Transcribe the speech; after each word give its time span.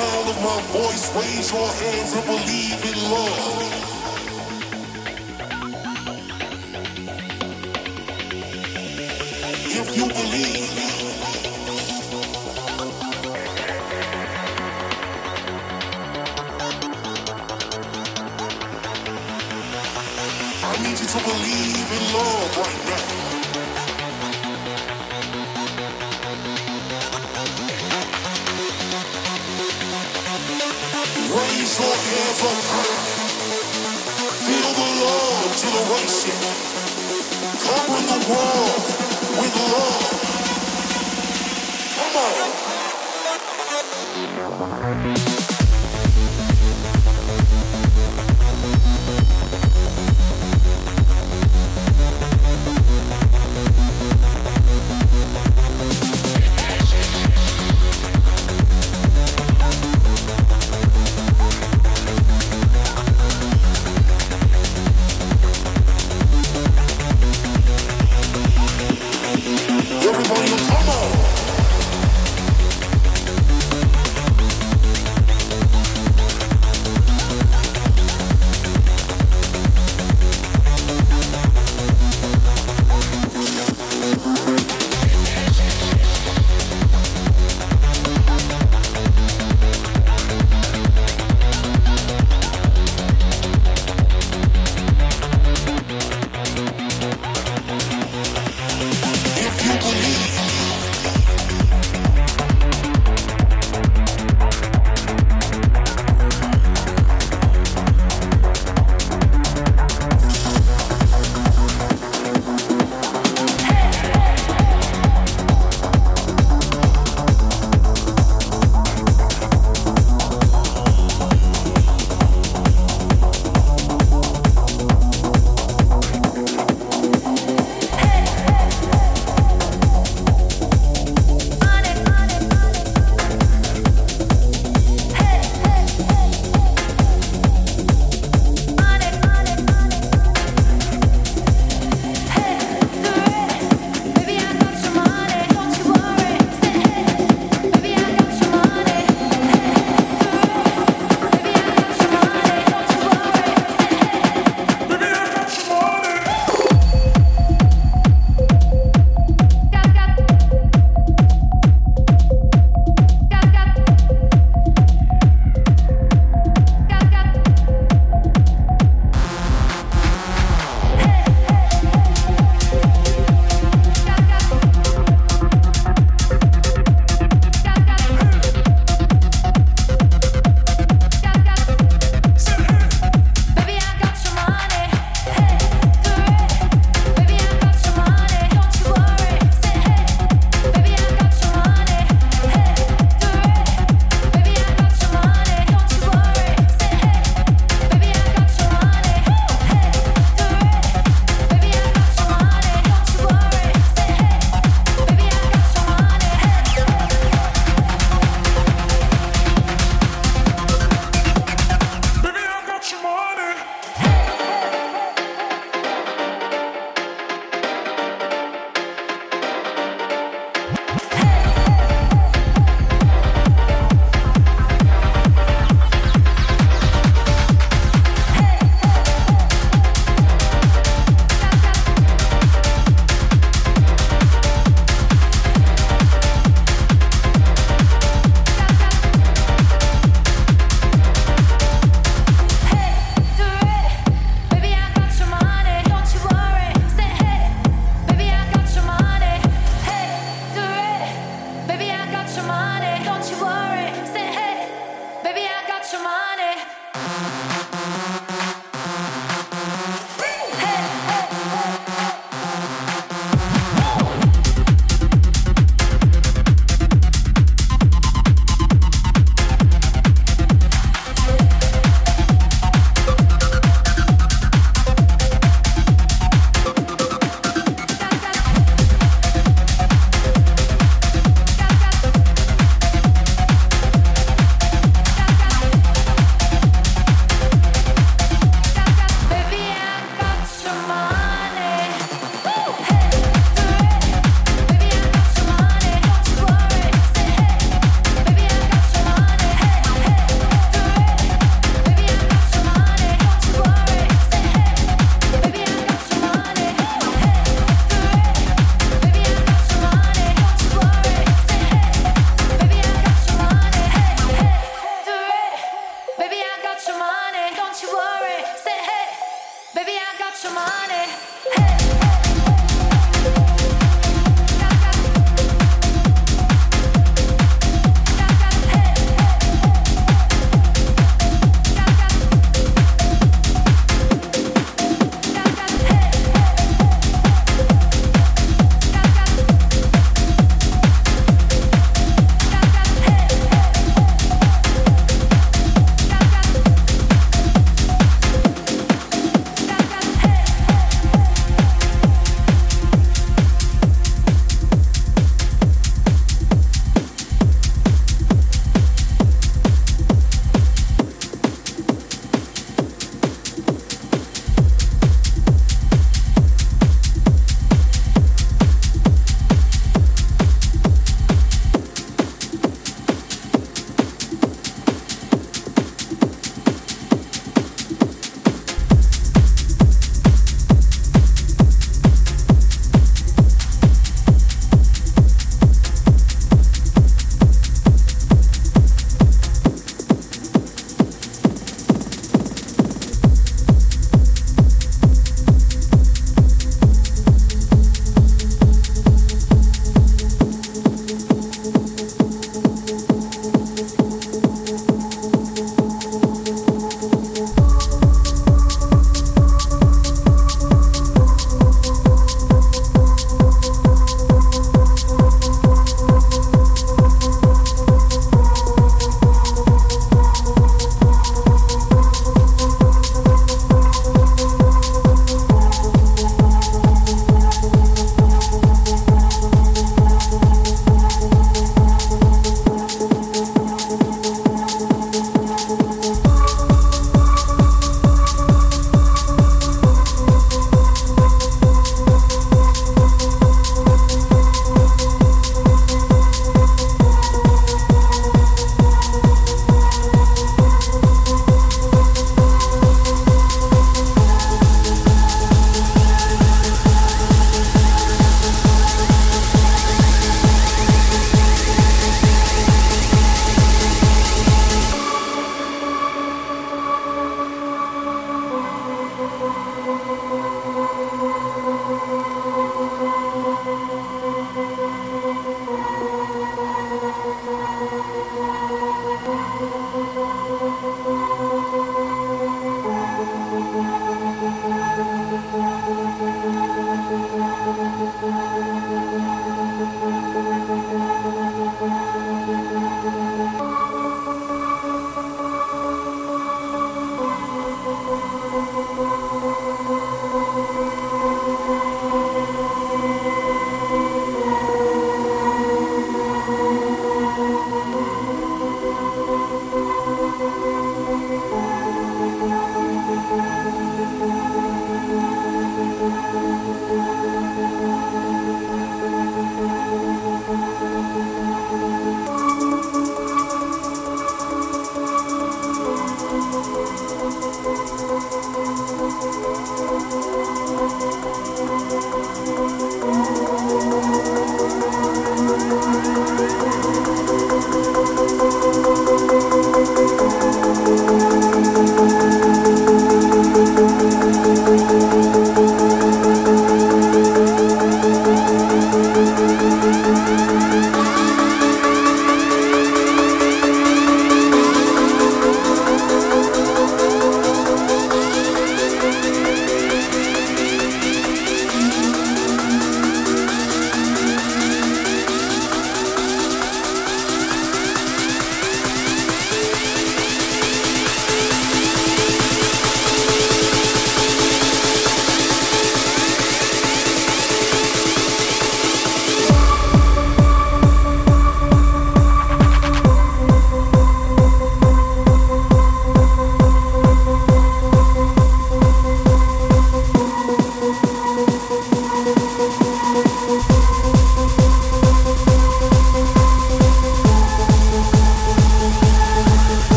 sound 0.00 0.28
of 0.28 0.42
my 0.42 0.60
voice, 0.72 1.14
raise 1.14 1.52
your 1.52 1.68
hands 1.68 2.12
and 2.14 2.24
believe 2.24 2.82
in 2.90 3.10
love. 3.10 3.69